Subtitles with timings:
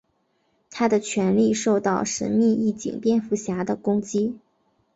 [0.71, 4.39] 他的权力受到神秘义警蝙蝠侠的攻击。